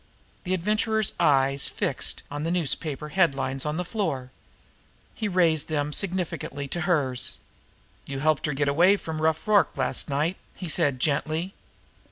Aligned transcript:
The 0.45 0.55
Adventurer's 0.55 1.13
eyes 1.19 1.69
were 1.69 1.75
fixed 1.75 2.23
on 2.31 2.43
the 2.43 2.49
newspaper 2.49 3.09
headlines 3.09 3.67
on 3.67 3.77
the 3.77 3.85
floor. 3.85 4.31
He 5.13 5.27
raised 5.27 5.67
them 5.67 5.89
now 5.89 5.91
significantly 5.91 6.67
to 6.69 6.81
hers. 6.89 7.37
"You 8.07 8.17
helped 8.17 8.47
her 8.47 8.53
to 8.53 8.57
get 8.57 8.67
away 8.67 8.97
from 8.97 9.21
Rough 9.21 9.47
Rorke 9.47 9.77
last 9.77 10.09
night," 10.09 10.37
he 10.55 10.67
said 10.69 10.99
gently. 10.99 11.53